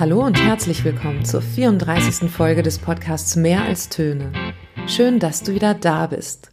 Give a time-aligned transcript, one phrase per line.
[0.00, 2.30] Hallo und herzlich willkommen zur 34.
[2.30, 4.32] Folge des Podcasts Mehr als Töne.
[4.86, 6.50] Schön, dass du wieder da bist.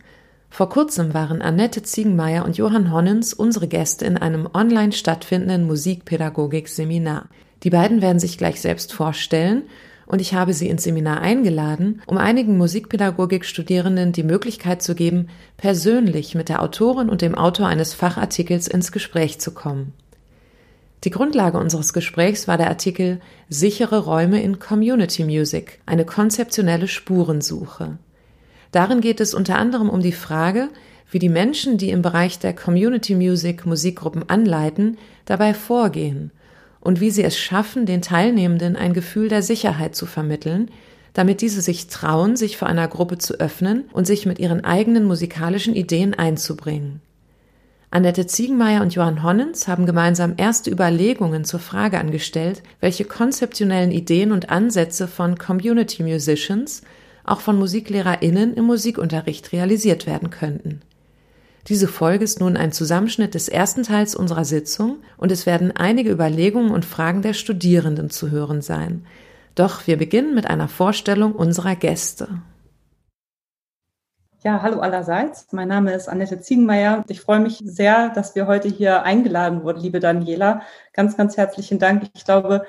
[0.49, 7.29] Vor kurzem waren Annette Ziegenmeier und Johann Honnens unsere Gäste in einem online stattfindenden Musikpädagogik-Seminar.
[7.63, 9.63] Die beiden werden sich gleich selbst vorstellen
[10.07, 16.35] und ich habe sie ins Seminar eingeladen, um einigen Musikpädagogik-Studierenden die Möglichkeit zu geben, persönlich
[16.35, 19.93] mit der Autorin und dem Autor eines Fachartikels ins Gespräch zu kommen.
[21.03, 23.19] Die Grundlage unseres Gesprächs war der Artikel
[23.49, 27.97] Sichere Räume in Community Music, eine konzeptionelle Spurensuche.
[28.71, 30.69] Darin geht es unter anderem um die Frage,
[31.11, 36.31] wie die Menschen, die im Bereich der Community Music Musikgruppen anleiten, dabei vorgehen
[36.79, 40.69] und wie sie es schaffen, den Teilnehmenden ein Gefühl der Sicherheit zu vermitteln,
[41.13, 45.05] damit diese sich trauen, sich vor einer Gruppe zu öffnen und sich mit ihren eigenen
[45.05, 47.02] musikalischen Ideen einzubringen.
[47.89, 54.33] Annette Ziegenmeier und Johann Honnens haben gemeinsam erste Überlegungen zur Frage angestellt, welche konzeptionellen Ideen
[54.33, 56.81] und Ansätze von Community Musicians,
[57.23, 60.81] auch von MusiklehrerInnen im Musikunterricht realisiert werden könnten.
[61.67, 66.11] Diese Folge ist nun ein Zusammenschnitt des ersten Teils unserer Sitzung und es werden einige
[66.11, 69.05] Überlegungen und Fragen der Studierenden zu hören sein.
[69.55, 72.27] Doch wir beginnen mit einer Vorstellung unserer Gäste.
[74.48, 75.52] Ja, hallo allerseits.
[75.52, 77.03] Mein Name ist Annette Ziegenmeier.
[77.09, 80.62] Ich freue mich sehr, dass wir heute hier eingeladen wurden, liebe Daniela.
[80.94, 82.03] Ganz, ganz herzlichen Dank.
[82.16, 82.66] Ich glaube,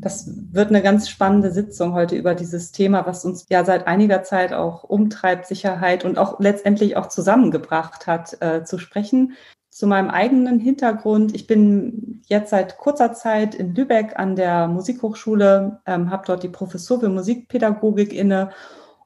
[0.00, 4.24] das wird eine ganz spannende Sitzung heute über dieses Thema, was uns ja seit einiger
[4.24, 9.34] Zeit auch umtreibt, Sicherheit und auch letztendlich auch zusammengebracht hat, äh, zu sprechen.
[9.68, 11.32] Zu meinem eigenen Hintergrund.
[11.36, 16.48] Ich bin jetzt seit kurzer Zeit in Lübeck an der Musikhochschule, ähm, habe dort die
[16.48, 18.50] Professur für Musikpädagogik inne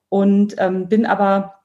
[0.09, 1.57] und ähm, bin aber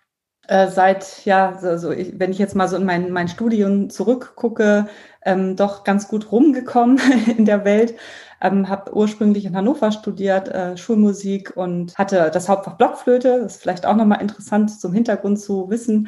[0.49, 3.89] äh, seit, ja, so, so ich, wenn ich jetzt mal so in mein, mein Studium
[3.91, 4.87] zurückgucke,
[5.23, 6.99] ähm, doch ganz gut rumgekommen
[7.37, 7.93] in der Welt.
[8.41, 13.41] Ähm, habe ursprünglich in Hannover studiert, äh, Schulmusik und hatte das Hauptfach Blockflöte.
[13.41, 16.07] Das ist vielleicht auch nochmal interessant zum Hintergrund zu wissen.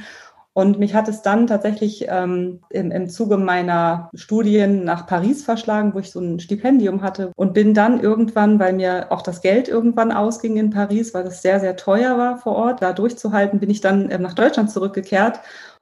[0.53, 5.93] Und mich hat es dann tatsächlich ähm, im, im Zuge meiner Studien nach Paris verschlagen,
[5.93, 9.69] wo ich so ein Stipendium hatte und bin dann irgendwann, weil mir auch das Geld
[9.69, 13.69] irgendwann ausging in Paris, weil es sehr, sehr teuer war vor Ort, da durchzuhalten, bin
[13.69, 15.39] ich dann ähm, nach Deutschland zurückgekehrt.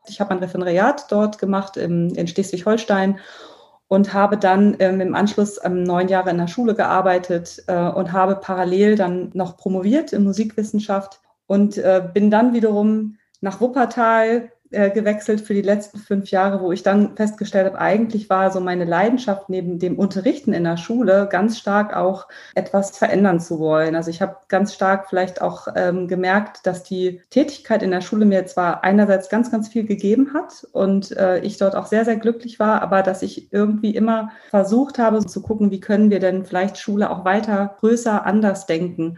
[0.08, 3.18] Ich habe ein Referendariat dort gemacht im, in Schleswig-Holstein
[3.88, 8.14] und habe dann ähm, im Anschluss ähm, neun Jahre in der Schule gearbeitet äh, und
[8.14, 14.92] habe parallel dann noch promoviert in Musikwissenschaft und äh, bin dann wiederum nach Wuppertal äh,
[14.92, 18.86] gewechselt für die letzten fünf Jahre, wo ich dann festgestellt habe, eigentlich war so meine
[18.86, 23.96] Leidenschaft neben dem Unterrichten in der Schule ganz stark auch etwas verändern zu wollen.
[23.96, 28.26] Also ich habe ganz stark vielleicht auch ähm, gemerkt, dass die Tätigkeit in der Schule
[28.26, 32.18] mir zwar einerseits ganz, ganz viel gegeben hat und äh, ich dort auch sehr, sehr
[32.18, 36.46] glücklich war, aber dass ich irgendwie immer versucht habe zu gucken, wie können wir denn
[36.46, 39.18] vielleicht Schule auch weiter größer anders denken.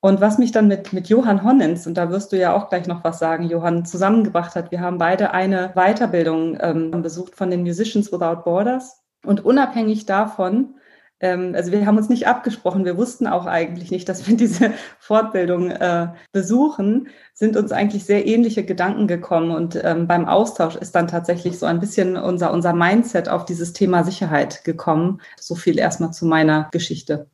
[0.00, 2.86] Und was mich dann mit, mit Johann Honnens, und da wirst du ja auch gleich
[2.86, 7.62] noch was sagen, Johann, zusammengebracht hat, wir haben beide eine Weiterbildung ähm, besucht von den
[7.62, 9.02] Musicians Without Borders.
[9.24, 10.76] Und unabhängig davon,
[11.20, 14.72] ähm, also wir haben uns nicht abgesprochen, wir wussten auch eigentlich nicht, dass wir diese
[14.98, 19.50] Fortbildung äh, besuchen, sind uns eigentlich sehr ähnliche Gedanken gekommen.
[19.50, 23.72] Und ähm, beim Austausch ist dann tatsächlich so ein bisschen unser, unser Mindset auf dieses
[23.72, 25.20] Thema Sicherheit gekommen.
[25.40, 27.28] So viel erstmal zu meiner Geschichte.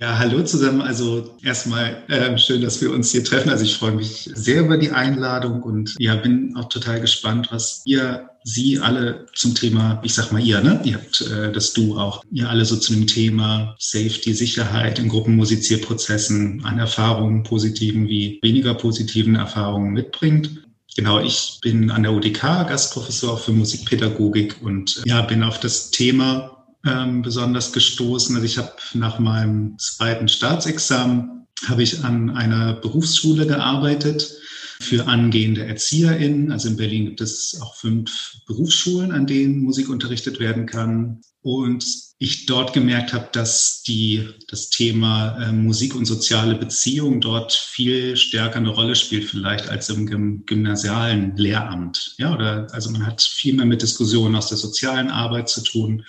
[0.00, 0.80] Ja, hallo zusammen.
[0.80, 3.50] Also erstmal äh, schön, dass wir uns hier treffen.
[3.50, 7.82] Also ich freue mich sehr über die Einladung und ja, bin auch total gespannt, was
[7.84, 10.80] ihr, Sie alle zum Thema, ich sag mal ihr, ne?
[10.84, 15.08] Ihr habt äh, das Du auch, ihr alle so zu dem Thema Safety, Sicherheit in
[15.08, 20.62] Gruppenmusizierprozessen an Erfahrungen, positiven wie weniger positiven Erfahrungen mitbringt.
[20.96, 26.57] Genau, ich bin an der UDK Gastprofessor für Musikpädagogik und ja, bin auf das Thema
[26.86, 28.34] ähm, besonders gestoßen.
[28.36, 34.32] Also ich habe nach meinem zweiten Staatsexamen habe ich an einer Berufsschule gearbeitet
[34.80, 36.52] für angehende ErzieherInnen.
[36.52, 41.20] Also in Berlin gibt es auch fünf Berufsschulen, an denen Musik unterrichtet werden kann.
[41.40, 41.84] Und
[42.18, 48.16] ich dort gemerkt habe, dass die, das Thema äh, Musik und soziale Beziehung dort viel
[48.16, 52.14] stärker eine Rolle spielt, vielleicht als im gymnasialen Lehramt.
[52.18, 56.04] Ja, oder also man hat viel mehr mit Diskussionen aus der sozialen Arbeit zu tun.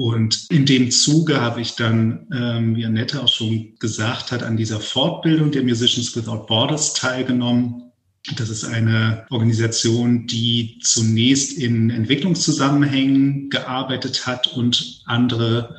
[0.00, 4.56] Und in dem Zuge habe ich dann, ähm, wie Annette auch schon gesagt hat, an
[4.56, 7.92] dieser Fortbildung der Musicians Without Borders teilgenommen.
[8.36, 15.76] Das ist eine Organisation, die zunächst in Entwicklungszusammenhängen gearbeitet hat und andere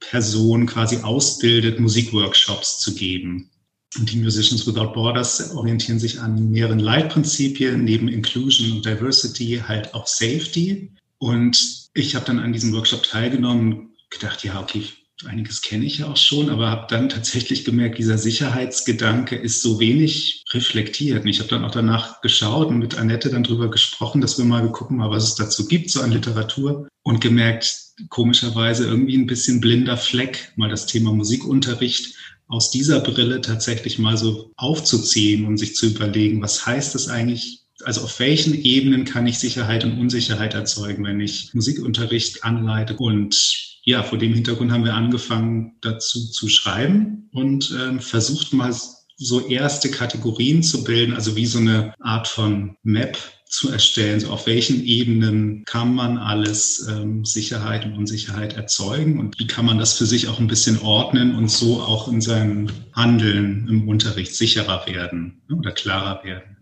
[0.00, 3.50] Personen quasi ausbildet, Musikworkshops zu geben.
[3.98, 9.92] Und die Musicians Without Borders orientieren sich an mehreren Leitprinzipien, neben Inclusion und Diversity halt
[9.92, 10.90] auch Safety.
[11.18, 14.84] Und ich habe dann an diesem Workshop teilgenommen gedacht, ja, okay,
[15.26, 19.80] einiges kenne ich ja auch schon, aber habe dann tatsächlich gemerkt, dieser Sicherheitsgedanke ist so
[19.80, 21.22] wenig reflektiert.
[21.22, 24.44] Und ich habe dann auch danach geschaut und mit Annette dann drüber gesprochen, dass wir
[24.44, 29.26] mal gucken, mal, was es dazu gibt, so an Literatur und gemerkt, komischerweise irgendwie ein
[29.26, 32.14] bisschen blinder Fleck, mal das Thema Musikunterricht
[32.46, 37.64] aus dieser Brille tatsächlich mal so aufzuziehen und sich zu überlegen, was heißt das eigentlich
[37.84, 43.36] also auf welchen Ebenen kann ich Sicherheit und Unsicherheit erzeugen, wenn ich Musikunterricht anleite und
[43.84, 48.74] ja, vor dem Hintergrund haben wir angefangen, dazu zu schreiben und ähm, versucht mal
[49.16, 54.28] so erste Kategorien zu bilden, also wie so eine Art von Map zu erstellen, so
[54.28, 59.78] auf welchen Ebenen kann man alles ähm, Sicherheit und Unsicherheit erzeugen und wie kann man
[59.78, 64.34] das für sich auch ein bisschen ordnen und so auch in seinem Handeln im Unterricht
[64.34, 66.57] sicherer werden ne, oder klarer werden.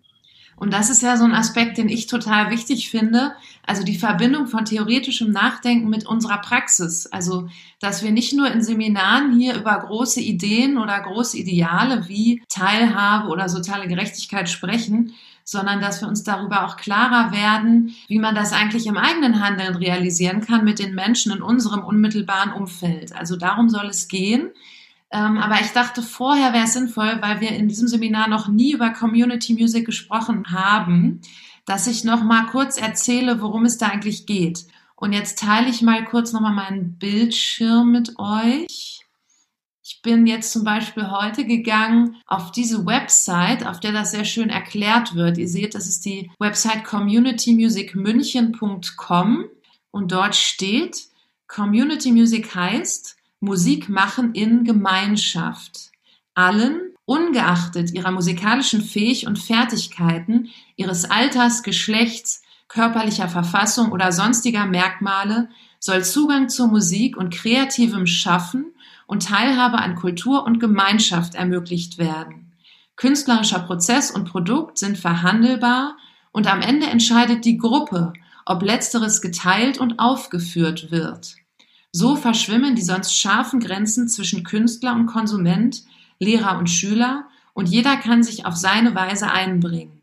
[0.57, 3.33] Und das ist ja so ein Aspekt, den ich total wichtig finde.
[3.67, 7.07] Also die Verbindung von theoretischem Nachdenken mit unserer Praxis.
[7.07, 7.49] Also,
[7.79, 13.29] dass wir nicht nur in Seminaren hier über große Ideen oder große Ideale wie Teilhabe
[13.29, 15.13] oder soziale Gerechtigkeit sprechen,
[15.45, 19.77] sondern dass wir uns darüber auch klarer werden, wie man das eigentlich im eigenen Handeln
[19.77, 23.15] realisieren kann mit den Menschen in unserem unmittelbaren Umfeld.
[23.15, 24.51] Also darum soll es gehen.
[25.17, 28.73] Ähm, aber ich dachte, vorher wäre es sinnvoll, weil wir in diesem Seminar noch nie
[28.73, 31.23] über Community Music gesprochen haben,
[31.65, 34.67] dass ich noch mal kurz erzähle, worum es da eigentlich geht.
[34.95, 39.07] Und jetzt teile ich mal kurz noch mal meinen Bildschirm mit euch.
[39.83, 44.51] Ich bin jetzt zum Beispiel heute gegangen auf diese Website, auf der das sehr schön
[44.51, 45.39] erklärt wird.
[45.39, 49.45] Ihr seht, das ist die Website communitymusicmünchen.com
[49.93, 51.07] und dort steht,
[51.47, 55.91] Community Music heißt, Musik machen in Gemeinschaft.
[56.35, 65.49] Allen, ungeachtet ihrer musikalischen Fähig und Fertigkeiten, ihres Alters, Geschlechts, körperlicher Verfassung oder sonstiger Merkmale,
[65.79, 68.75] soll Zugang zur Musik und kreativem Schaffen
[69.07, 72.53] und Teilhabe an Kultur und Gemeinschaft ermöglicht werden.
[72.97, 75.97] Künstlerischer Prozess und Produkt sind verhandelbar
[76.33, 81.37] und am Ende entscheidet die Gruppe, ob letzteres geteilt und aufgeführt wird.
[81.99, 85.83] So verschwimmen die sonst scharfen Grenzen zwischen Künstler und Konsument,
[86.19, 90.03] Lehrer und Schüler und jeder kann sich auf seine Weise einbringen.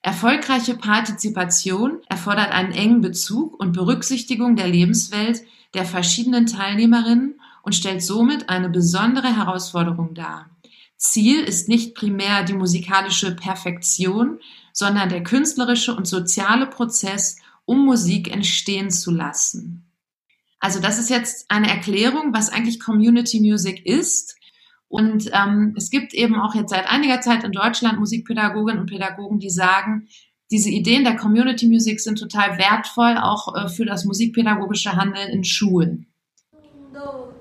[0.00, 5.42] Erfolgreiche Partizipation erfordert einen engen Bezug und Berücksichtigung der Lebenswelt
[5.74, 10.48] der verschiedenen Teilnehmerinnen und stellt somit eine besondere Herausforderung dar.
[10.96, 14.38] Ziel ist nicht primär die musikalische Perfektion,
[14.72, 17.36] sondern der künstlerische und soziale Prozess,
[17.66, 19.84] um Musik entstehen zu lassen.
[20.60, 24.36] Also das ist jetzt eine Erklärung, was eigentlich Community Music ist.
[24.88, 29.38] Und ähm, es gibt eben auch jetzt seit einiger Zeit in Deutschland Musikpädagoginnen und Pädagogen,
[29.38, 30.08] die sagen,
[30.50, 35.44] diese Ideen der Community Music sind total wertvoll, auch äh, für das musikpädagogische Handeln in
[35.44, 36.06] Schulen.
[36.92, 37.32] No,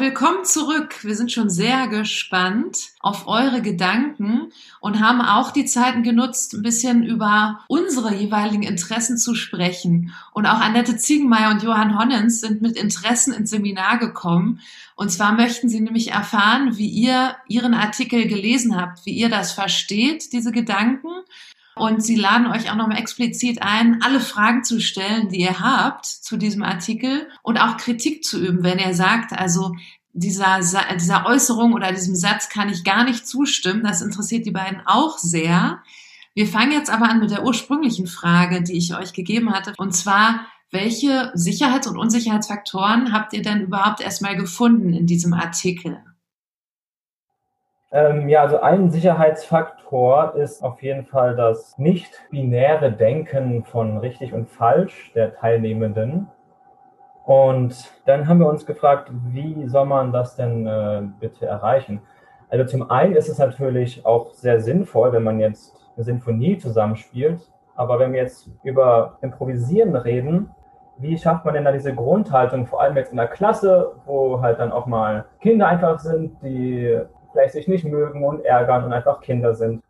[0.00, 1.04] willkommen zurück.
[1.04, 6.62] Wir sind schon sehr gespannt auf eure Gedanken und haben auch die Zeiten genutzt, ein
[6.62, 10.14] bisschen über unsere jeweiligen Interessen zu sprechen.
[10.32, 14.60] Und auch Annette Ziegenmeier und Johann Honnens sind mit Interessen ins Seminar gekommen.
[14.96, 19.52] Und zwar möchten sie nämlich erfahren, wie ihr ihren Artikel gelesen habt, wie ihr das
[19.52, 21.08] versteht, diese Gedanken
[21.76, 26.06] und sie laden euch auch nochmal explizit ein, alle Fragen zu stellen, die ihr habt
[26.06, 29.74] zu diesem Artikel und auch Kritik zu üben, wenn ihr sagt, also
[30.12, 30.60] dieser,
[30.94, 33.84] dieser Äußerung oder diesem Satz kann ich gar nicht zustimmen.
[33.84, 35.82] Das interessiert die beiden auch sehr.
[36.34, 39.74] Wir fangen jetzt aber an mit der ursprünglichen Frage, die ich euch gegeben hatte.
[39.78, 46.02] Und zwar, welche Sicherheits- und Unsicherheitsfaktoren habt ihr denn überhaupt erstmal gefunden in diesem Artikel?
[47.92, 54.48] Ähm, ja, also ein Sicherheitsfaktor ist auf jeden Fall das nicht-binäre Denken von richtig und
[54.48, 56.28] falsch der Teilnehmenden.
[57.24, 62.00] Und dann haben wir uns gefragt, wie soll man das denn äh, bitte erreichen?
[62.48, 67.40] Also zum einen ist es natürlich auch sehr sinnvoll, wenn man jetzt eine Sinfonie zusammenspielt.
[67.74, 70.50] Aber wenn wir jetzt über Improvisieren reden,
[70.98, 74.58] wie schafft man denn da diese Grundhaltung, vor allem jetzt in der Klasse, wo halt
[74.58, 77.00] dann auch mal Kinder einfach sind, die
[77.32, 79.82] vielleicht sich nicht mögen und ärgern und einfach Kinder sind.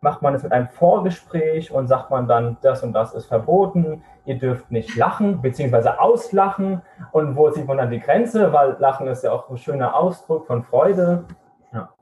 [0.00, 4.02] Macht man es mit einem Vorgespräch und sagt man dann, das und das ist verboten,
[4.26, 6.82] ihr dürft nicht lachen, beziehungsweise auslachen.
[7.12, 8.52] Und wo sieht man dann die Grenze?
[8.52, 11.24] Weil Lachen ist ja auch ein schöner Ausdruck von Freude.
[11.72, 11.92] Ja.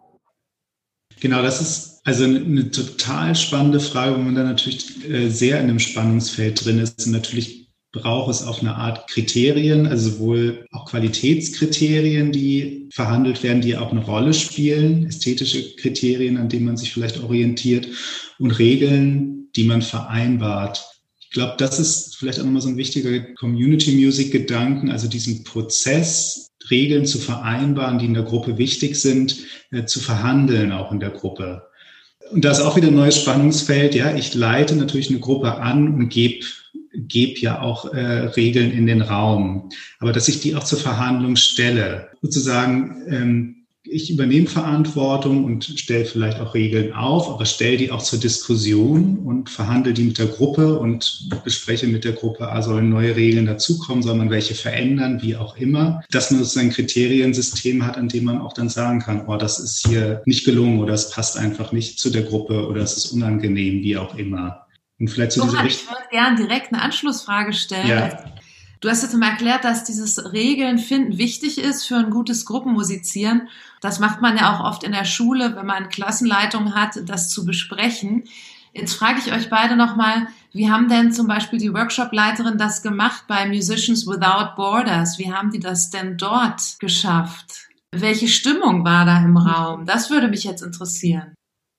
[1.21, 5.71] Genau, das ist also eine total spannende Frage, wo man da natürlich äh, sehr in
[5.71, 7.07] einem Spannungsfeld drin ist.
[7.07, 7.66] Und natürlich
[7.97, 13.91] braucht es auf eine Art Kriterien, also sowohl auch Qualitätskriterien, die verhandelt werden, die auch
[13.91, 17.89] eine Rolle spielen, ästhetische Kriterien, an denen man sich vielleicht orientiert
[18.39, 20.85] und Regeln, die man vereinbart.
[21.21, 25.45] Ich glaube, das ist vielleicht auch nochmal so ein wichtiger Community Music Gedanken, also diesen
[25.45, 29.37] Prozess, Regeln zu vereinbaren, die in der Gruppe wichtig sind,
[29.71, 31.63] äh, zu verhandeln auch in der Gruppe.
[32.33, 33.95] Und da ist auch wieder ein neues Spannungsfeld.
[33.95, 36.45] Ja, ich leite natürlich eine Gruppe an und gebe
[36.97, 39.71] gebe ja auch äh, Regeln in den Raum.
[39.99, 43.53] Aber dass ich die auch zur Verhandlung stelle, sozusagen, ähm,
[43.89, 49.19] ich übernehme Verantwortung und stelle vielleicht auch Regeln auf, aber stelle die auch zur Diskussion
[49.19, 53.47] und verhandle die mit der Gruppe und bespreche mit der Gruppe, ah, sollen neue Regeln
[53.47, 56.03] dazukommen, soll man welche verändern, wie auch immer.
[56.11, 59.59] Dass man sozusagen ein Kriteriensystem hat, an dem man auch dann sagen kann, oh, das
[59.61, 63.13] ist hier nicht gelungen oder es passt einfach nicht zu der Gruppe oder es ist
[63.13, 64.66] unangenehm, wie auch immer.
[64.99, 67.87] Und vielleicht zu dieser Ich würde gerne direkt eine Anschlussfrage stellen.
[67.87, 68.25] Ja.
[68.81, 73.49] Du hast jetzt mal erklärt, dass dieses Regeln finden wichtig ist für ein gutes Gruppenmusizieren.
[73.81, 77.45] Das macht man ja auch oft in der Schule, wenn man Klassenleitung hat, das zu
[77.45, 78.25] besprechen.
[78.73, 83.25] Jetzt frage ich euch beide nochmal, wie haben denn zum Beispiel die Workshop-Leiterin das gemacht
[83.27, 85.19] bei Musicians Without Borders?
[85.19, 87.69] Wie haben die das denn dort geschafft?
[87.91, 89.87] Welche Stimmung war da im Raum?
[89.87, 91.36] Das würde mich jetzt interessieren.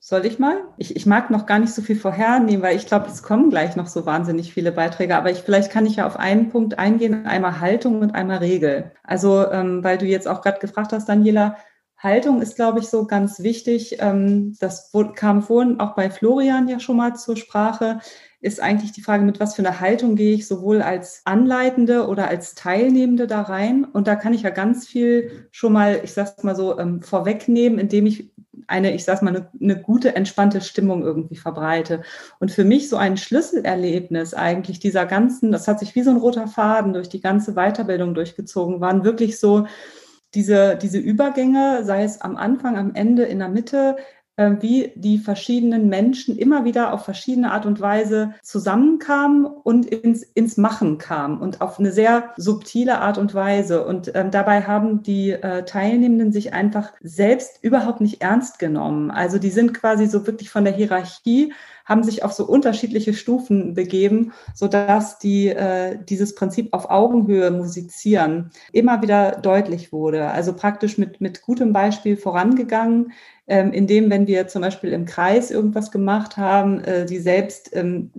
[0.10, 0.62] Soll ich mal?
[0.78, 3.76] Ich, ich mag noch gar nicht so viel vorhernehmen, weil ich glaube, es kommen gleich
[3.76, 5.18] noch so wahnsinnig viele Beiträge.
[5.18, 8.94] Aber ich, vielleicht kann ich ja auf einen Punkt eingehen, einmal Haltung und einmal Regel.
[9.04, 11.58] Also, ähm, weil du jetzt auch gerade gefragt hast, Daniela,
[11.98, 13.98] Haltung ist, glaube ich, so ganz wichtig.
[14.00, 18.00] Ähm, das kam vorhin auch bei Florian ja schon mal zur Sprache
[18.40, 22.28] ist eigentlich die Frage, mit was für einer Haltung gehe ich sowohl als Anleitende oder
[22.28, 23.84] als Teilnehmende da rein.
[23.84, 27.80] Und da kann ich ja ganz viel schon mal, ich sag's mal so, ähm, vorwegnehmen,
[27.80, 28.32] indem ich
[28.68, 32.02] eine, ich sag's mal, eine, eine gute, entspannte Stimmung irgendwie verbreite.
[32.40, 36.18] Und für mich so ein Schlüsselerlebnis eigentlich dieser ganzen, das hat sich wie so ein
[36.18, 39.66] roter Faden durch die ganze Weiterbildung durchgezogen, waren wirklich so,
[40.34, 43.96] diese, diese Übergänge, sei es am Anfang, am Ende, in der Mitte,
[44.38, 50.58] wie die verschiedenen Menschen immer wieder auf verschiedene Art und Weise zusammenkamen und ins, ins
[50.58, 53.86] Machen kamen und auf eine sehr subtile Art und Weise.
[53.86, 59.10] Und ähm, dabei haben die äh, Teilnehmenden sich einfach selbst überhaupt nicht ernst genommen.
[59.10, 61.54] Also die sind quasi so wirklich von der Hierarchie
[61.88, 67.50] haben sich auf so unterschiedliche Stufen begeben, so dass die äh, dieses Prinzip auf Augenhöhe
[67.50, 70.30] musizieren immer wieder deutlich wurde.
[70.30, 73.14] Also praktisch mit mit gutem Beispiel vorangegangen,
[73.48, 78.12] ähm, indem, wenn wir zum Beispiel im Kreis irgendwas gemacht haben, äh, die selbst ähm,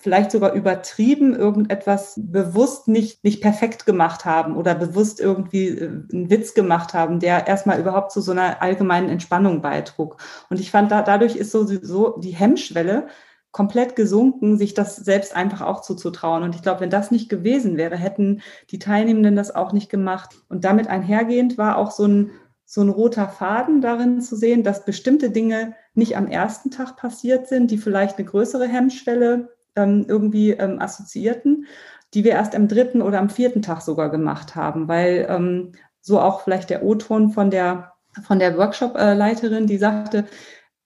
[0.00, 6.30] vielleicht sogar übertrieben irgendetwas bewusst nicht, nicht perfekt gemacht haben oder bewusst irgendwie äh, einen
[6.30, 10.16] Witz gemacht haben, der erstmal überhaupt zu so einer allgemeinen Entspannung beitrug.
[10.48, 13.08] Und ich fand, da, dadurch ist so, so die Hemmschwelle
[13.52, 16.44] komplett gesunken, sich das selbst einfach auch zuzutrauen.
[16.44, 18.40] Und ich glaube, wenn das nicht gewesen wäre, hätten
[18.70, 20.36] die Teilnehmenden das auch nicht gemacht.
[20.48, 22.30] Und damit einhergehend war auch so ein
[22.64, 27.48] so ein roter Faden darin zu sehen, dass bestimmte Dinge nicht am ersten Tag passiert
[27.48, 31.66] sind, die vielleicht eine größere Hemmschwelle ähm, irgendwie ähm, assoziierten,
[32.14, 36.20] die wir erst am dritten oder am vierten Tag sogar gemacht haben, weil ähm, so
[36.20, 40.26] auch vielleicht der O-Ton von der, von der Workshop-Leiterin, die sagte,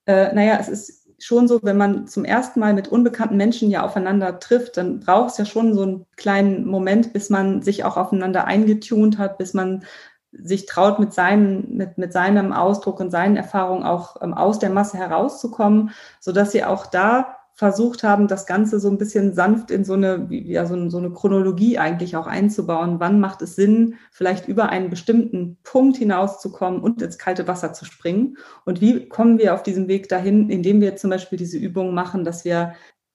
[0.06, 3.82] äh, naja, es ist schon so, wenn man zum ersten Mal mit unbekannten Menschen ja
[3.82, 7.96] aufeinander trifft, dann braucht es ja schon so einen kleinen Moment, bis man sich auch
[7.96, 9.84] aufeinander eingetunt hat, bis man
[10.32, 14.70] sich traut, mit, seinen, mit, mit seinem Ausdruck und seinen Erfahrungen auch ähm, aus der
[14.70, 19.70] Masse herauszukommen, so dass sie auch da versucht haben, das Ganze so ein bisschen sanft
[19.70, 22.98] in so eine, ja, so, eine Chronologie eigentlich auch einzubauen.
[22.98, 27.84] Wann macht es Sinn, vielleicht über einen bestimmten Punkt hinauszukommen und ins kalte Wasser zu
[27.84, 28.36] springen?
[28.64, 32.24] Und wie kommen wir auf diesem Weg dahin, indem wir zum Beispiel diese Übung machen,
[32.24, 32.74] dass wir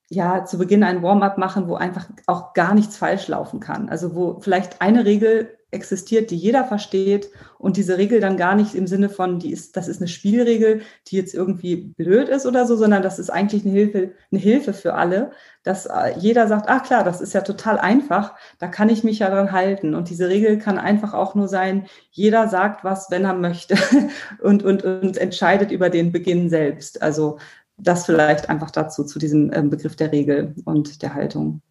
[0.09, 3.89] ja zu Beginn ein Warm-up machen, wo einfach auch gar nichts falsch laufen kann.
[3.89, 8.73] Also wo vielleicht eine Regel existiert, die jeder versteht und diese Regel dann gar nicht
[8.73, 12.65] im Sinne von, die ist, das ist eine Spielregel, die jetzt irgendwie blöd ist oder
[12.65, 15.31] so, sondern das ist eigentlich eine Hilfe, eine Hilfe für alle,
[15.63, 19.19] dass äh, jeder sagt, ach klar, das ist ja total einfach, da kann ich mich
[19.19, 19.93] ja dran halten.
[19.93, 23.75] Und diese Regel kann einfach auch nur sein, jeder sagt was, wenn er möchte
[24.41, 27.01] und, und, und entscheidet über den Beginn selbst.
[27.01, 27.37] Also
[27.77, 31.61] das vielleicht einfach dazu, zu diesem ähm, Begriff der Regel und der Haltung.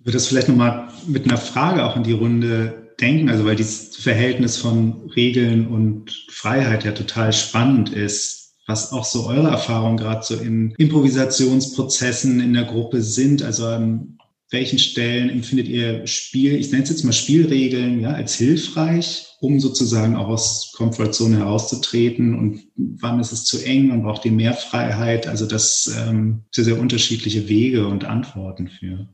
[0.00, 3.56] Ich würde das vielleicht nochmal mit einer Frage auch in die Runde denken, also weil
[3.56, 9.96] dieses Verhältnis von Regeln und Freiheit ja total spannend ist, was auch so eure Erfahrungen
[9.96, 13.42] gerade so in Improvisationsprozessen in der Gruppe sind.
[13.42, 14.18] Also ähm,
[14.50, 19.60] welchen Stellen empfindet ihr Spiel, ich nenne es jetzt mal Spielregeln, ja, als hilfreich, um
[19.60, 24.54] sozusagen auch aus Komfortzone herauszutreten und wann ist es zu eng, man braucht die mehr
[24.54, 29.08] Freiheit, also das ähm, sind sehr unterschiedliche Wege und Antworten für.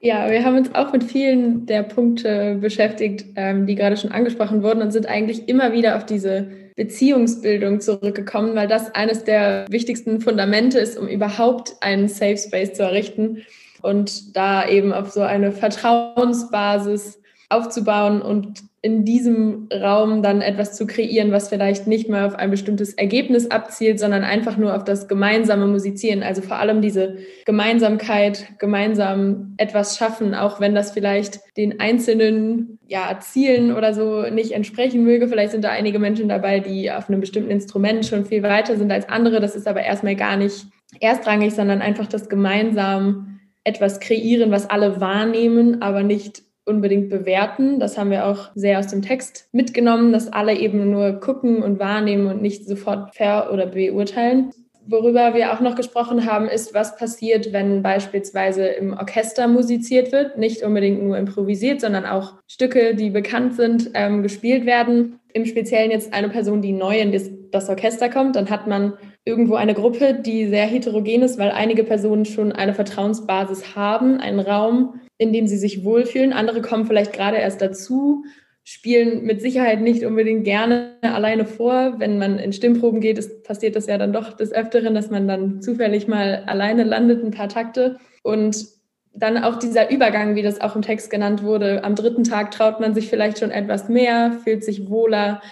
[0.00, 4.62] Ja, wir haben uns auch mit vielen der Punkte beschäftigt, ähm, die gerade schon angesprochen
[4.62, 10.20] wurden und sind eigentlich immer wieder auf diese Beziehungsbildung zurückgekommen, weil das eines der wichtigsten
[10.20, 13.42] Fundamente ist, um überhaupt einen Safe Space zu errichten
[13.82, 20.86] und da eben auf so eine Vertrauensbasis aufzubauen und in diesem Raum dann etwas zu
[20.86, 25.08] kreieren, was vielleicht nicht mehr auf ein bestimmtes Ergebnis abzielt, sondern einfach nur auf das
[25.08, 26.22] gemeinsame Musizieren.
[26.22, 33.18] Also vor allem diese Gemeinsamkeit, gemeinsam etwas schaffen, auch wenn das vielleicht den einzelnen ja,
[33.20, 35.26] Zielen oder so nicht entsprechen möge.
[35.26, 38.92] Vielleicht sind da einige Menschen dabei, die auf einem bestimmten Instrument schon viel weiter sind
[38.92, 39.40] als andere.
[39.40, 40.66] Das ist aber erstmal gar nicht
[41.00, 47.80] erstrangig, sondern einfach das gemeinsam etwas kreieren, was alle wahrnehmen, aber nicht unbedingt bewerten.
[47.80, 51.78] Das haben wir auch sehr aus dem Text mitgenommen, dass alle eben nur gucken und
[51.78, 54.52] wahrnehmen und nicht sofort ver- oder beurteilen.
[54.90, 60.38] Worüber wir auch noch gesprochen haben, ist, was passiert, wenn beispielsweise im Orchester musiziert wird,
[60.38, 65.18] nicht unbedingt nur improvisiert, sondern auch Stücke, die bekannt sind, ähm, gespielt werden.
[65.34, 68.94] Im Speziellen jetzt eine Person, die neu in das, das Orchester kommt, dann hat man
[69.28, 74.40] irgendwo eine Gruppe, die sehr heterogen ist, weil einige Personen schon eine Vertrauensbasis haben, einen
[74.40, 76.32] Raum, in dem sie sich wohlfühlen.
[76.32, 78.24] Andere kommen vielleicht gerade erst dazu,
[78.64, 81.96] spielen mit Sicherheit nicht unbedingt gerne alleine vor.
[81.98, 85.28] Wenn man in Stimmproben geht, ist, passiert das ja dann doch des Öfteren, dass man
[85.28, 87.98] dann zufällig mal alleine landet, ein paar Takte.
[88.22, 88.66] Und
[89.12, 91.84] dann auch dieser Übergang, wie das auch im Text genannt wurde.
[91.84, 95.42] Am dritten Tag traut man sich vielleicht schon etwas mehr, fühlt sich wohler.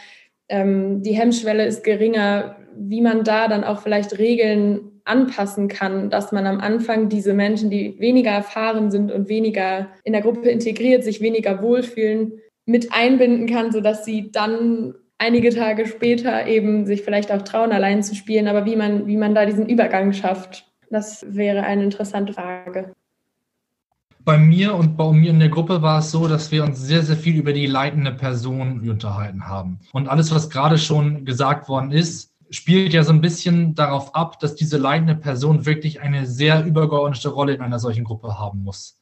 [0.48, 6.32] Ähm, die Hemmschwelle ist geringer, wie man da dann auch vielleicht Regeln anpassen kann, dass
[6.32, 11.04] man am Anfang diese Menschen, die weniger erfahren sind und weniger in der Gruppe integriert,
[11.04, 12.32] sich weniger wohlfühlen,
[12.66, 18.02] mit einbinden kann, sodass sie dann einige Tage später eben sich vielleicht auch trauen, allein
[18.02, 18.48] zu spielen.
[18.48, 22.92] Aber wie man, wie man da diesen Übergang schafft, das wäre eine interessante Frage.
[24.24, 27.02] Bei mir und bei mir in der Gruppe war es so, dass wir uns sehr,
[27.02, 29.78] sehr viel über die leitende Person unterhalten haben.
[29.92, 34.38] Und alles, was gerade schon gesagt worden ist, spielt ja so ein bisschen darauf ab,
[34.40, 38.98] dass diese leitende Person wirklich eine sehr übergeordnete Rolle in einer solchen Gruppe haben muss.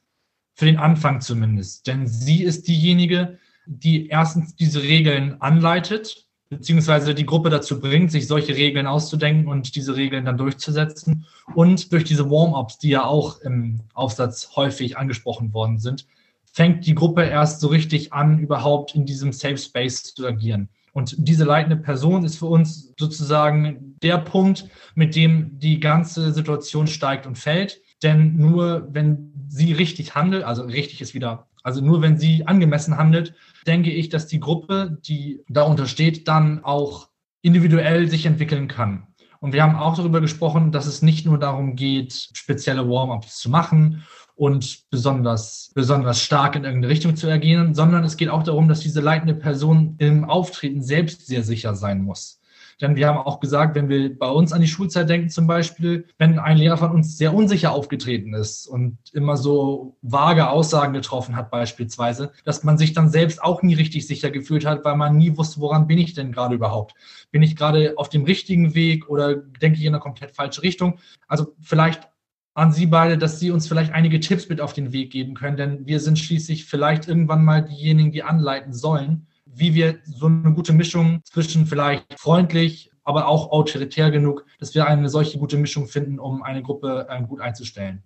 [0.53, 1.87] Für den Anfang zumindest.
[1.87, 8.27] Denn sie ist diejenige, die erstens diese Regeln anleitet, beziehungsweise die Gruppe dazu bringt, sich
[8.27, 11.25] solche Regeln auszudenken und diese Regeln dann durchzusetzen.
[11.53, 16.05] Und durch diese Warm-ups, die ja auch im Aufsatz häufig angesprochen worden sind,
[16.45, 20.69] fängt die Gruppe erst so richtig an, überhaupt in diesem Safe Space zu agieren.
[20.95, 26.87] Und diese leitende Person ist für uns sozusagen der Punkt, mit dem die ganze Situation
[26.87, 27.81] steigt und fällt.
[28.01, 32.95] Denn nur wenn sie richtig handelt, also richtig ist wieder, also nur wenn sie angemessen
[32.95, 33.33] handelt,
[33.67, 37.09] denke ich, dass die Gruppe, die darunter steht, dann auch
[37.41, 39.07] individuell sich entwickeln kann.
[39.41, 43.49] Und wir haben auch darüber gesprochen, dass es nicht nur darum geht, spezielle Warm-ups zu
[43.49, 44.05] machen
[44.35, 48.81] und besonders, besonders stark in irgendeine Richtung zu agieren, sondern es geht auch darum, dass
[48.81, 52.41] diese leitende Person im Auftreten selbst sehr sicher sein muss.
[52.81, 56.07] Denn wir haben auch gesagt, wenn wir bei uns an die Schulzeit denken zum Beispiel,
[56.17, 61.37] wenn ein Lehrer von uns sehr unsicher aufgetreten ist und immer so vage Aussagen getroffen
[61.37, 65.17] hat beispielsweise, dass man sich dann selbst auch nie richtig sicher gefühlt hat, weil man
[65.17, 66.95] nie wusste, woran bin ich denn gerade überhaupt?
[67.31, 70.99] Bin ich gerade auf dem richtigen Weg oder denke ich in eine komplett falsche Richtung?
[71.27, 72.09] Also vielleicht
[72.55, 75.57] an Sie beide, dass Sie uns vielleicht einige Tipps mit auf den Weg geben können,
[75.57, 80.53] denn wir sind schließlich vielleicht irgendwann mal diejenigen, die anleiten sollen, wie wir so eine
[80.53, 85.87] gute Mischung zwischen vielleicht freundlich, aber auch autoritär genug, dass wir eine solche gute Mischung
[85.87, 88.01] finden, um eine Gruppe ähm, gut einzustellen.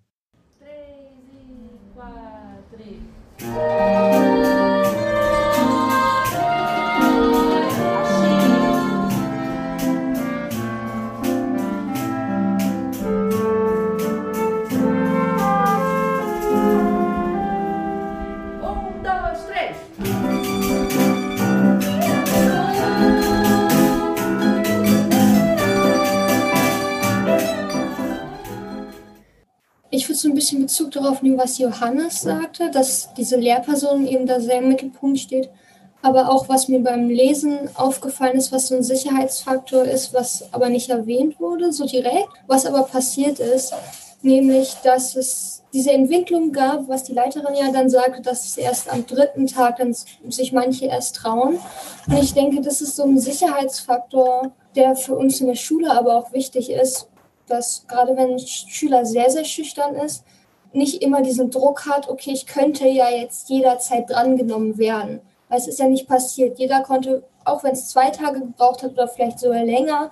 [3.38, 4.19] Drei,
[30.22, 34.60] so ein bisschen Bezug darauf nehmen, was Johannes sagte, dass diese Lehrperson eben da sehr
[34.60, 35.50] im Mittelpunkt steht.
[36.02, 40.70] Aber auch was mir beim Lesen aufgefallen ist, was so ein Sicherheitsfaktor ist, was aber
[40.70, 43.74] nicht erwähnt wurde, so direkt, was aber passiert ist,
[44.22, 48.92] nämlich, dass es diese Entwicklung gab, was die Leiterin ja dann sagte, dass es erst
[48.92, 49.94] am dritten Tag dann
[50.30, 51.60] sich manche erst trauen.
[52.08, 56.16] Und ich denke, das ist so ein Sicherheitsfaktor, der für uns in der Schule aber
[56.16, 57.08] auch wichtig ist,
[57.50, 60.24] dass gerade wenn ein Schüler sehr, sehr schüchtern ist,
[60.72, 65.22] nicht immer diesen Druck hat, okay, ich könnte ja jetzt jederzeit drangenommen werden.
[65.48, 66.60] Weil es ist ja nicht passiert.
[66.60, 70.12] Jeder konnte, auch wenn es zwei Tage gebraucht hat oder vielleicht sogar länger,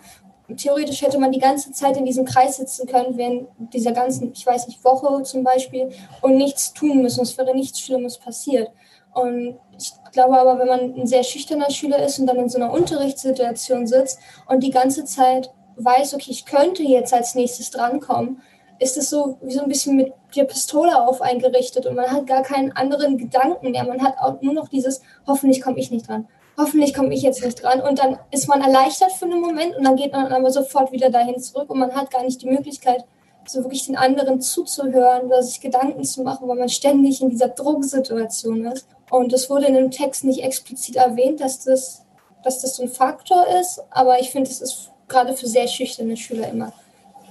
[0.56, 4.45] theoretisch hätte man die ganze Zeit in diesem Kreis sitzen können, während dieser ganzen, ich
[4.45, 5.89] weiß nicht, Woche zum Beispiel
[6.21, 7.21] und nichts tun müssen.
[7.21, 8.71] Es wäre nichts Schlimmes passiert.
[9.13, 12.58] Und ich glaube aber, wenn man ein sehr schüchterner Schüler ist und dann in so
[12.58, 18.41] einer Unterrichtssituation sitzt und die ganze Zeit weiß, okay, ich könnte jetzt als nächstes drankommen,
[18.79, 22.27] ist es so wie so ein bisschen mit der Pistole auf eingerichtet und man hat
[22.27, 23.85] gar keinen anderen Gedanken mehr.
[23.85, 26.27] Man hat auch nur noch dieses, hoffentlich komme ich nicht dran.
[26.57, 27.81] Hoffentlich komme ich jetzt nicht dran.
[27.81, 31.09] Und dann ist man erleichtert für einen Moment und dann geht man aber sofort wieder
[31.09, 33.05] dahin zurück und man hat gar nicht die Möglichkeit,
[33.47, 37.49] so wirklich den anderen zuzuhören oder sich Gedanken zu machen, weil man ständig in dieser
[37.49, 38.87] Drucksituation ist.
[39.09, 42.03] Und es wurde in dem Text nicht explizit erwähnt, dass das,
[42.43, 46.17] dass das so ein Faktor ist, aber ich finde, es ist gerade für sehr schüchterne
[46.17, 46.73] Schüler immer,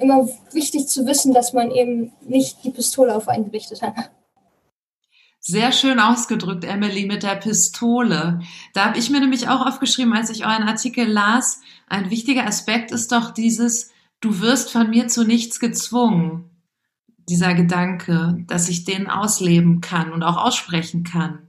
[0.00, 4.10] immer wichtig zu wissen, dass man eben nicht die Pistole auf einen gerichtet hat.
[5.48, 8.40] Sehr schön ausgedrückt, Emily, mit der Pistole.
[8.74, 12.90] Da habe ich mir nämlich auch aufgeschrieben, als ich euren Artikel las, ein wichtiger Aspekt
[12.90, 16.50] ist doch dieses, du wirst von mir zu nichts gezwungen.
[17.28, 21.46] Dieser Gedanke, dass ich den ausleben kann und auch aussprechen kann.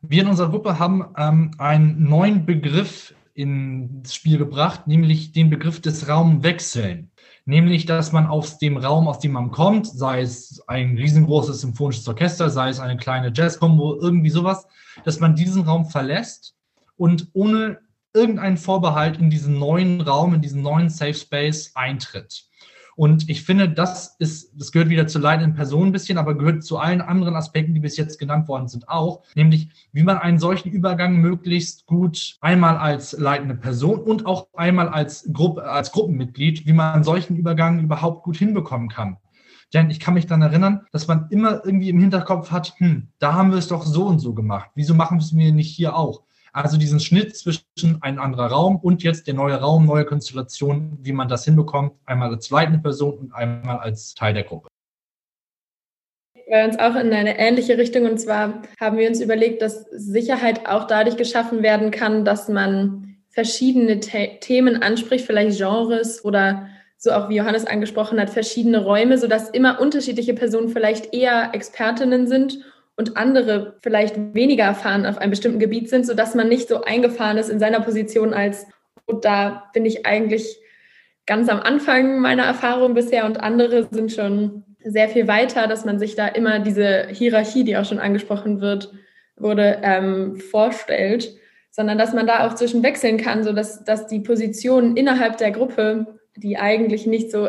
[0.00, 5.80] Wir in unserer Gruppe haben ähm, einen neuen Begriff ins Spiel gebracht, nämlich den Begriff
[5.80, 7.10] des Raumwechseln.
[7.44, 12.08] Nämlich, dass man aus dem Raum, aus dem man kommt, sei es ein riesengroßes symphonisches
[12.08, 14.66] Orchester, sei es eine kleine Jazz-Kombo, irgendwie sowas,
[15.04, 16.54] dass man diesen Raum verlässt
[16.96, 17.80] und ohne
[18.14, 22.46] irgendeinen Vorbehalt in diesen neuen Raum, in diesen neuen Safe Space eintritt.
[22.96, 26.64] Und ich finde, das ist, das gehört wieder zur leitenden Person ein bisschen, aber gehört
[26.64, 29.22] zu allen anderen Aspekten, die bis jetzt genannt worden sind, auch.
[29.34, 34.88] Nämlich, wie man einen solchen Übergang möglichst gut einmal als leitende Person und auch einmal
[34.88, 39.16] als, Gruppe, als Gruppenmitglied, wie man einen solchen Übergang überhaupt gut hinbekommen kann.
[39.72, 43.34] Denn ich kann mich dann erinnern, dass man immer irgendwie im Hinterkopf hat, hm, da
[43.34, 44.70] haben wir es doch so und so gemacht.
[44.76, 46.22] Wieso machen wir es mir nicht hier auch?
[46.54, 51.10] Also diesen Schnitt zwischen ein anderer Raum und jetzt der neue Raum, neue Konstellation, wie
[51.10, 54.68] man das hinbekommt, einmal als leitende Person und einmal als Teil der Gruppe.
[56.48, 58.04] Bei uns auch in eine ähnliche Richtung.
[58.04, 63.16] Und zwar haben wir uns überlegt, dass Sicherheit auch dadurch geschaffen werden kann, dass man
[63.30, 69.18] verschiedene The Themen anspricht, vielleicht Genres oder so auch wie Johannes angesprochen hat, verschiedene Räume,
[69.18, 72.60] sodass immer unterschiedliche Personen vielleicht eher Expertinnen sind
[72.96, 77.38] und andere vielleicht weniger erfahren auf einem bestimmten Gebiet sind, sodass man nicht so eingefahren
[77.38, 78.66] ist in seiner Position als,
[79.06, 80.60] oh, da bin ich eigentlich
[81.26, 85.98] ganz am Anfang meiner Erfahrung bisher und andere sind schon sehr viel weiter, dass man
[85.98, 88.92] sich da immer diese Hierarchie, die auch schon angesprochen wird,
[89.36, 91.34] wurde, ähm, vorstellt,
[91.70, 96.18] sondern dass man da auch zwischen wechseln kann, sodass dass die Position innerhalb der Gruppe,
[96.36, 97.48] die eigentlich nicht so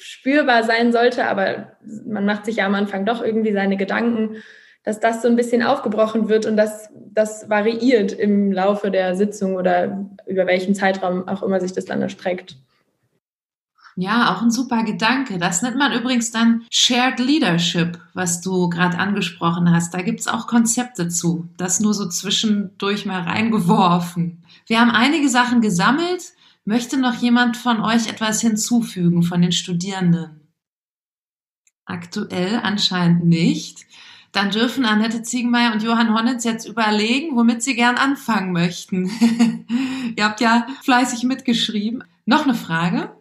[0.00, 4.42] spürbar sein sollte, aber man macht sich ja am Anfang doch irgendwie seine Gedanken,
[4.84, 9.56] dass das so ein bisschen aufgebrochen wird und dass das variiert im Laufe der Sitzung
[9.56, 12.56] oder über welchen Zeitraum auch immer sich das dann erstreckt.
[13.96, 15.38] Ja, auch ein super Gedanke.
[15.38, 19.94] Das nennt man übrigens dann Shared Leadership, was du gerade angesprochen hast.
[19.94, 21.48] Da gibt's auch Konzepte zu.
[21.56, 24.44] Das nur so zwischendurch mal reingeworfen.
[24.66, 26.32] Wir haben einige Sachen gesammelt.
[26.64, 30.40] Möchte noch jemand von euch etwas hinzufügen von den Studierenden?
[31.84, 33.86] Aktuell anscheinend nicht
[34.34, 39.08] dann dürfen Annette Ziegenmeier und Johann Honnitz jetzt überlegen, womit sie gern anfangen möchten.
[40.16, 42.02] Ihr habt ja fleißig mitgeschrieben.
[42.26, 43.12] Noch eine Frage?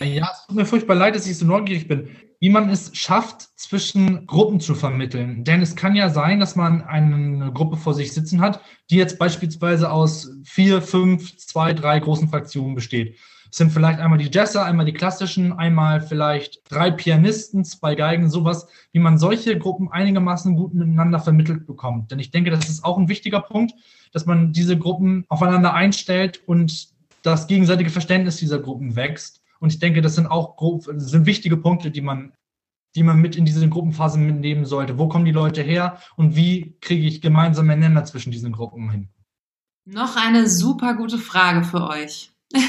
[0.00, 2.08] ja, es tut mir furchtbar leid, dass ich so neugierig bin.
[2.40, 5.44] Wie man es schafft, zwischen Gruppen zu vermitteln.
[5.44, 8.60] Denn es kann ja sein, dass man eine Gruppe vor sich sitzen hat,
[8.90, 13.16] die jetzt beispielsweise aus vier, fünf, zwei, drei großen Fraktionen besteht.
[13.56, 18.68] Sind vielleicht einmal die Jazzer, einmal die klassischen, einmal vielleicht drei Pianisten, zwei Geigen, sowas,
[18.92, 22.10] wie man solche Gruppen einigermaßen gut miteinander vermittelt bekommt.
[22.10, 23.72] Denn ich denke, das ist auch ein wichtiger Punkt,
[24.12, 26.88] dass man diese Gruppen aufeinander einstellt und
[27.22, 29.40] das gegenseitige Verständnis dieser Gruppen wächst.
[29.58, 32.34] Und ich denke, das sind auch das sind wichtige Punkte, die man,
[32.94, 34.98] die man mit in diese Gruppenphase mitnehmen sollte.
[34.98, 39.08] Wo kommen die Leute her und wie kriege ich gemeinsame Nenner zwischen diesen Gruppen hin?
[39.86, 42.32] Noch eine super gute Frage für euch.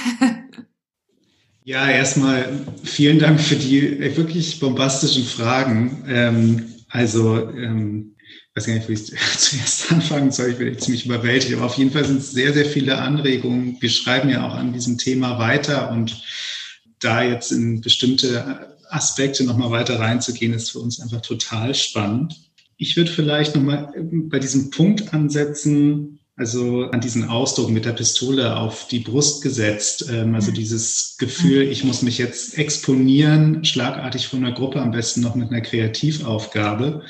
[1.68, 6.06] ja, erstmal vielen Dank für die wirklich bombastischen Fragen.
[6.08, 9.06] Ähm, also, ähm, ich weiß gar nicht, wo ich
[9.38, 10.52] zuerst anfangen soll.
[10.52, 11.54] Ich bin ziemlich überwältigt.
[11.56, 13.76] Aber auf jeden Fall sind es sehr, sehr viele Anregungen.
[13.82, 16.24] Wir schreiben ja auch an diesem Thema weiter und
[17.00, 22.34] da jetzt in bestimmte Aspekte nochmal weiter reinzugehen, ist für uns einfach total spannend.
[22.78, 23.92] Ich würde vielleicht nochmal
[24.30, 30.08] bei diesem Punkt ansetzen, Also an diesen Ausdruck mit der Pistole auf die Brust gesetzt.
[30.12, 35.22] Ähm, also dieses Gefühl, ich muss mich jetzt exponieren, schlagartig von der Gruppe, am besten
[35.22, 37.02] noch mit einer Kreativaufgabe.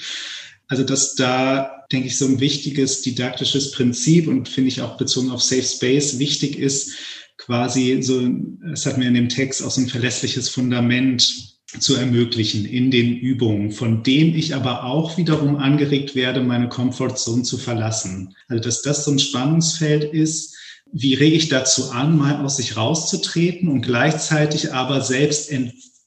[0.68, 5.32] Also dass da, denke ich, so ein wichtiges didaktisches Prinzip und finde ich auch bezogen
[5.32, 6.94] auf Safe Space wichtig ist,
[7.38, 8.30] quasi so,
[8.72, 13.18] es hat mir in dem Text auch so ein verlässliches Fundament zu ermöglichen in den
[13.18, 18.36] Übungen, von dem ich aber auch wiederum angeregt werde, meine Comfortzone zu verlassen.
[18.48, 20.56] Also dass das so ein Spannungsfeld ist,
[20.94, 25.52] wie rege ich dazu an, mal aus sich rauszutreten und gleichzeitig aber selbst,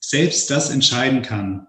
[0.01, 1.67] selbst das entscheiden kann.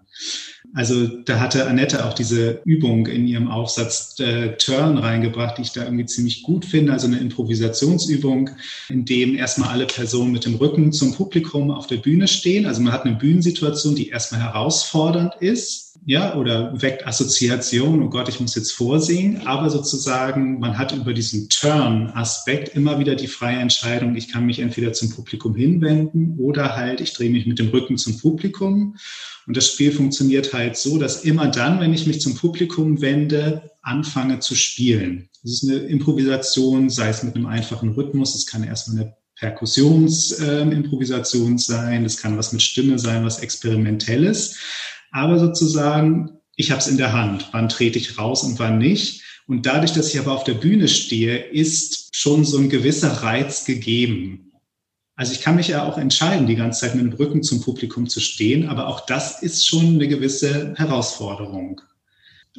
[0.73, 5.73] Also da hatte Annette auch diese Übung in ihrem Aufsatz äh, Turn reingebracht, die ich
[5.73, 6.93] da irgendwie ziemlich gut finde.
[6.93, 8.51] Also eine Improvisationsübung,
[8.89, 12.65] in dem erstmal alle Personen mit dem Rücken zum Publikum auf der Bühne stehen.
[12.65, 18.27] Also man hat eine Bühnensituation, die erstmal herausfordernd ist ja, oder weckt Assoziation, oh Gott,
[18.27, 23.59] ich muss jetzt vorsingen, aber sozusagen, man hat über diesen Turn-Aspekt immer wieder die freie
[23.59, 27.69] Entscheidung, ich kann mich entweder zum Publikum hinwenden oder halt, ich drehe mich mit dem
[27.69, 28.95] Rücken zum Publikum.
[29.45, 33.69] Und das Spiel funktioniert halt so, dass immer dann, wenn ich mich zum Publikum wende,
[33.81, 35.29] anfange zu spielen.
[35.43, 41.55] Das ist eine Improvisation, sei es mit einem einfachen Rhythmus, es kann erstmal eine Perkussionsimprovisation
[41.55, 44.55] äh, sein, das kann was mit Stimme sein, was Experimentelles
[45.11, 49.21] aber sozusagen, ich habe es in der Hand, wann trete ich raus und wann nicht.
[49.47, 53.65] Und dadurch, dass ich aber auf der Bühne stehe, ist schon so ein gewisser Reiz
[53.65, 54.51] gegeben.
[55.15, 58.07] Also ich kann mich ja auch entscheiden, die ganze Zeit mit dem Rücken zum Publikum
[58.07, 61.81] zu stehen, aber auch das ist schon eine gewisse Herausforderung.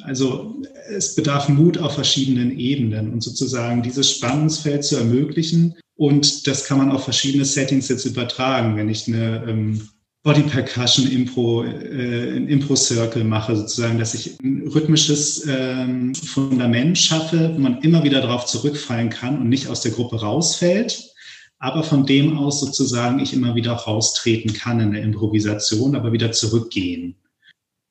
[0.01, 5.75] Also es bedarf Mut auf verschiedenen Ebenen und sozusagen dieses Spannungsfeld zu ermöglichen.
[5.95, 8.75] Und das kann man auf verschiedene Settings jetzt übertragen.
[8.75, 9.89] Wenn ich eine ähm,
[10.23, 17.51] Body Percussion Impro, äh, Impro Circle mache, sozusagen, dass ich ein rhythmisches ähm, Fundament schaffe,
[17.53, 21.13] wo man immer wieder darauf zurückfallen kann und nicht aus der Gruppe rausfällt,
[21.59, 26.31] aber von dem aus sozusagen ich immer wieder raustreten kann in der Improvisation, aber wieder
[26.31, 27.15] zurückgehen.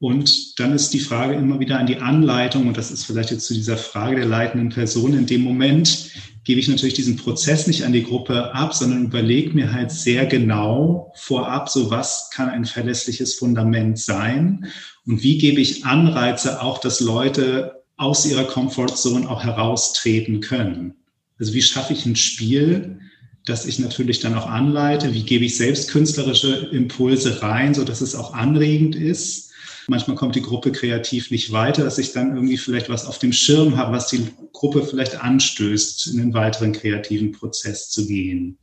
[0.02, 3.46] Und dann ist die Frage immer wieder an die Anleitung, und das ist vielleicht jetzt
[3.46, 5.16] zu dieser Frage der leitenden Person.
[5.16, 6.10] In dem Moment
[6.42, 10.26] gebe ich natürlich diesen Prozess nicht an die Gruppe ab, sondern überlege mir halt sehr
[10.26, 14.66] genau vorab, so was kann ein verlässliches Fundament sein
[15.06, 20.94] und wie gebe ich Anreize auch, dass Leute aus ihrer Comfortzone auch heraustreten können.
[21.38, 22.98] Also wie schaffe ich ein Spiel,
[23.46, 25.14] das ich natürlich dann auch anleite?
[25.14, 29.51] Wie gebe ich selbst künstlerische Impulse rein, so dass es auch anregend ist?
[29.88, 33.32] Manchmal kommt die Gruppe kreativ nicht weiter, dass ich dann irgendwie vielleicht was auf dem
[33.32, 38.58] Schirm habe, was die Gruppe vielleicht anstößt, in den weiteren kreativen Prozess zu gehen.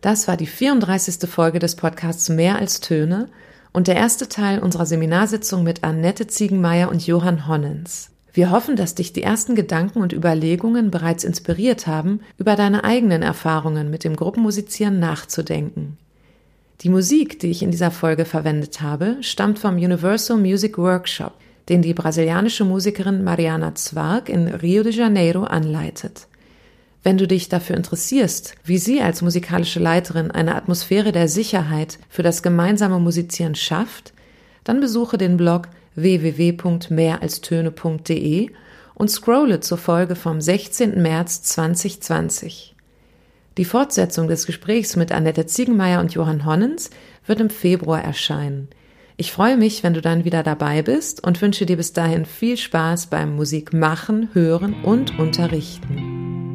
[0.00, 1.28] Das war die 34.
[1.28, 3.30] Folge des Podcasts Mehr als Töne
[3.72, 8.10] und der erste Teil unserer Seminarsitzung mit Annette Ziegenmeier und Johann Honnens.
[8.34, 13.22] Wir hoffen, dass dich die ersten Gedanken und Überlegungen bereits inspiriert haben, über deine eigenen
[13.22, 15.98] Erfahrungen mit dem Gruppenmusizieren nachzudenken.
[16.80, 21.32] Die Musik, die ich in dieser Folge verwendet habe, stammt vom Universal Music Workshop,
[21.68, 26.26] den die brasilianische Musikerin Mariana Zwarg in Rio de Janeiro anleitet.
[27.02, 32.22] Wenn du dich dafür interessierst, wie sie als musikalische Leiterin eine Atmosphäre der Sicherheit für
[32.22, 34.14] das gemeinsame Musizieren schafft,
[34.64, 38.50] dann besuche den Blog www.mehralstöne.de
[38.94, 41.02] und scrolle zur Folge vom 16.
[41.02, 42.73] März 2020.
[43.56, 46.90] Die Fortsetzung des Gesprächs mit Annette Ziegenmeier und Johann Honnens
[47.26, 48.68] wird im Februar erscheinen.
[49.16, 52.56] Ich freue mich, wenn du dann wieder dabei bist und wünsche dir bis dahin viel
[52.56, 56.53] Spaß beim Musik machen, hören und unterrichten.